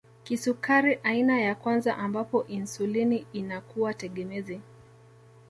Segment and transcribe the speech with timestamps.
[0.23, 4.61] Kisukari aina ya kwanza ambapo insulini inakuwa tegemezi